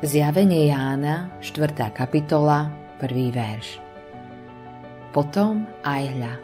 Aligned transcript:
Zjavenie 0.00 0.72
Jána, 0.72 1.28
4. 1.44 1.92
kapitola, 1.92 2.72
1. 3.04 3.36
verš. 3.36 3.84
Potom 5.12 5.68
aj 5.84 6.02
hľa, 6.16 6.34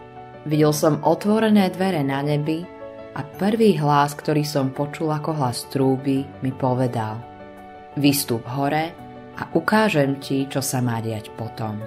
videl 0.45 0.77
som 0.77 1.01
otvorené 1.01 1.73
dvere 1.73 2.05
na 2.05 2.21
nebi 2.21 2.69
a 3.17 3.25
prvý 3.25 3.81
hlas, 3.81 4.13
ktorý 4.13 4.45
som 4.45 4.77
počul 4.77 5.09
ako 5.09 5.41
hlas 5.41 5.65
trúby, 5.73 6.29
mi 6.45 6.53
povedal 6.53 7.17
Vystup 7.97 8.45
hore 8.45 8.93
a 9.41 9.49
ukážem 9.57 10.21
ti, 10.21 10.45
čo 10.53 10.61
sa 10.61 10.85
má 10.85 11.01
diať 11.01 11.33
potom. 11.33 11.81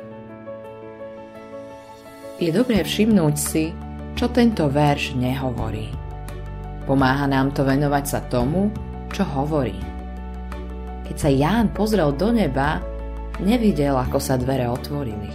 Je 2.42 2.50
dobré 2.50 2.82
všimnúť 2.82 3.36
si, 3.38 3.70
čo 4.18 4.26
tento 4.34 4.74
verš 4.74 5.14
nehovorí. 5.14 5.94
Pomáha 6.90 7.30
nám 7.30 7.54
to 7.54 7.62
venovať 7.62 8.06
sa 8.10 8.26
tomu, 8.26 8.74
čo 9.14 9.22
hovorí. 9.22 9.89
Keď 11.10 11.18
sa 11.18 11.34
Ján 11.34 11.74
pozrel 11.74 12.14
do 12.14 12.30
neba, 12.30 12.86
nevidel, 13.42 13.98
ako 13.98 14.22
sa 14.22 14.38
dvere 14.38 14.70
otvorili. 14.70 15.34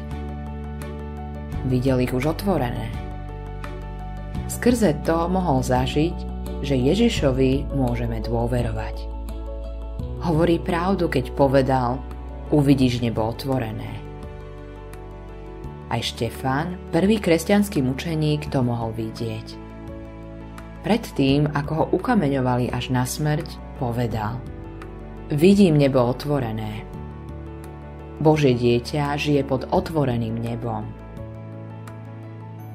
Videl 1.67 2.07
ich 2.07 2.15
už 2.15 2.31
otvorené. 2.31 2.95
Skrze 4.47 4.95
to 5.03 5.27
mohol 5.27 5.67
zažiť, 5.67 6.15
že 6.63 6.79
Ježišovi 6.79 7.75
môžeme 7.75 8.23
dôverovať. 8.23 9.03
Hovorí 10.23 10.63
pravdu, 10.63 11.11
keď 11.11 11.35
povedal, 11.35 11.99
uvidíš 12.55 13.03
nebo 13.03 13.27
otvorené. 13.27 13.99
Aj 15.91 16.01
Štefán, 16.01 16.79
prvý 16.95 17.19
kresťanský 17.19 17.83
mučeník, 17.83 18.47
to 18.47 18.63
mohol 18.63 18.95
vidieť. 18.95 19.59
Predtým, 20.87 21.51
ako 21.51 21.73
ho 21.75 21.85
ukameňovali 21.99 22.71
až 22.71 22.95
na 22.95 23.03
smrť, 23.03 23.59
povedal 23.83 24.54
Vidím 25.33 25.81
nebo 25.81 26.05
otvorené. 26.05 26.85
Božie 28.21 28.53
dieťa 28.53 29.17
žije 29.17 29.41
pod 29.49 29.65
otvoreným 29.73 30.37
nebom. 30.37 30.85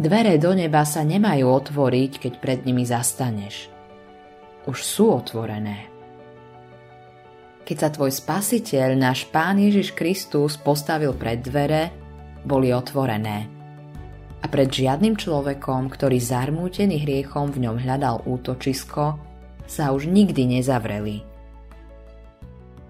Dvere 0.02 0.42
do 0.42 0.58
neba 0.58 0.82
sa 0.82 1.06
nemajú 1.06 1.46
otvoriť, 1.46 2.12
keď 2.18 2.34
pred 2.42 2.60
nimi 2.66 2.90
zastaneš. 2.90 3.70
Už 4.66 4.82
sú 4.82 5.14
otvorené. 5.14 5.94
Keď 7.70 7.78
sa 7.78 7.94
tvoj 7.94 8.10
spasiteľ, 8.10 8.98
náš 8.98 9.30
Pán 9.30 9.62
Ježiš 9.62 9.94
Kristus, 9.94 10.58
postavil 10.58 11.14
pred 11.14 11.46
dvere, 11.46 11.94
boli 12.42 12.74
otvorené 12.74 13.46
a 14.42 14.46
pred 14.50 14.74
žiadnym 14.74 15.20
človekom, 15.20 15.92
ktorý 15.94 16.18
zarmútený 16.18 17.06
hriechom 17.06 17.54
v 17.54 17.70
ňom 17.70 17.78
hľadal 17.78 18.26
útočisko, 18.26 19.22
sa 19.70 19.94
už 19.94 20.10
nikdy 20.10 20.58
nezavreli. 20.58 21.30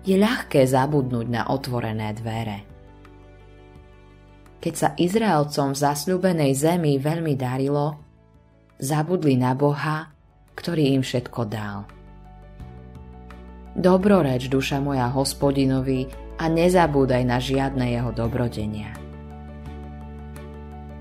Je 0.04 0.16
ľahké 0.16 0.64
zabudnúť 0.64 1.28
na 1.28 1.48
otvorené 1.52 2.16
dvere. 2.16 2.68
Keď 4.60 4.74
sa 4.76 4.90
Izraelcom 4.96 5.72
v 5.72 5.82
zasľúbenej 5.82 6.52
zemi 6.56 7.00
veľmi 7.00 7.36
darilo, 7.40 8.00
zabudli 8.80 9.40
na 9.40 9.56
Boha, 9.56 10.12
ktorý 10.56 11.00
im 11.00 11.04
všetko 11.04 11.42
dal. 11.48 11.88
Dobroreč, 13.80 14.52
duša 14.52 14.84
moja 14.84 15.08
hospodinovi, 15.08 16.08
a 16.40 16.48
nezabúdaj 16.48 17.24
na 17.28 17.36
žiadne 17.36 17.92
jeho 17.92 18.16
dobrodenia 18.16 18.96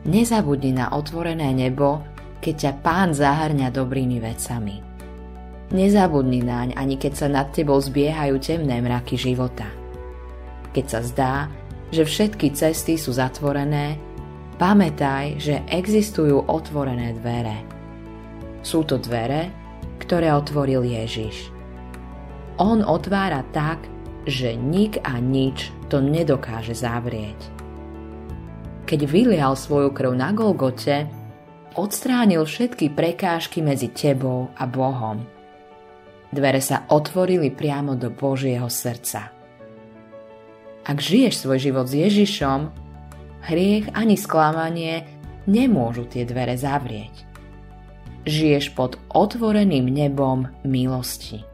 Nezabudni 0.08 0.72
na 0.72 0.90
otvorené 0.96 1.52
nebo, 1.52 2.00
keď 2.40 2.55
ťa 2.55 2.72
pán 2.80 3.12
zahrňa 3.12 3.68
dobrými 3.68 4.24
vecami. 4.24 4.88
Nezabudni 5.69 6.41
naň, 6.41 6.72
ani 6.77 6.97
keď 6.97 7.12
sa 7.12 7.27
nad 7.28 7.52
tebou 7.52 7.77
zbiehajú 7.77 8.41
temné 8.41 8.80
mraky 8.80 9.20
života. 9.20 9.69
Keď 10.72 10.84
sa 10.88 11.00
zdá, 11.05 11.34
že 11.92 12.08
všetky 12.08 12.56
cesty 12.56 12.97
sú 12.97 13.12
zatvorené, 13.12 14.00
pamätaj, 14.56 15.36
že 15.36 15.64
existujú 15.68 16.48
otvorené 16.48 17.12
dvere. 17.20 17.64
Sú 18.64 18.84
to 18.89 18.96
dvere, 18.96 19.52
ktoré 20.01 20.33
otvoril 20.33 20.89
Ježiš. 20.89 21.52
On 22.58 22.80
otvára 22.80 23.45
tak, 23.52 23.85
že 24.24 24.56
nik 24.56 25.00
a 25.05 25.20
nič 25.20 25.73
to 25.92 26.00
nedokáže 26.00 26.74
zavrieť 26.74 27.58
keď 28.89 29.05
vylial 29.05 29.52
svoju 29.52 29.92
krv 29.92 30.17
na 30.17 30.33
Golgote, 30.33 31.05
odstránil 31.77 32.48
všetky 32.48 32.96
prekážky 32.96 33.61
medzi 33.61 33.92
tebou 33.92 34.48
a 34.56 34.64
Bohom. 34.64 35.37
Dvere 36.28 36.61
sa 36.61 36.84
otvorili 36.92 37.48
priamo 37.48 37.96
do 37.96 38.12
Božieho 38.12 38.68
srdca. 38.68 39.33
Ak 40.84 41.00
žiješ 41.00 41.44
svoj 41.44 41.58
život 41.61 41.86
s 41.89 41.96
Ježišom, 41.96 42.61
hriech 43.48 43.89
ani 43.96 44.16
sklamanie 44.16 45.08
nemôžu 45.48 46.05
tie 46.05 46.28
dvere 46.28 46.56
zavrieť. 46.56 47.24
Žiješ 48.28 48.77
pod 48.77 49.00
otvoreným 49.08 49.88
nebom 49.88 50.52
milosti. 50.68 51.44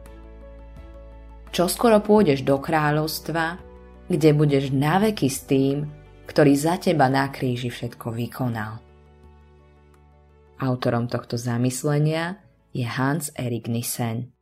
Čo 1.55 1.71
skoro 1.71 2.03
pôjdeš 2.03 2.43
do 2.43 2.59
kráľovstva, 2.59 3.55
kde 4.11 4.29
budeš 4.35 4.75
naveky 4.75 5.31
s 5.31 5.47
tým, 5.47 5.87
ktorý 6.27 6.51
za 6.51 6.75
teba 6.75 7.07
na 7.07 7.31
kríži 7.31 7.71
všetko 7.71 8.11
vykonal. 8.11 8.83
Autorom 10.59 11.07
tohto 11.07 11.39
zamyslenia 11.39 12.43
je 12.75 12.83
Hans 12.83 13.31
Erik 13.39 13.71
Nissen. 13.71 14.34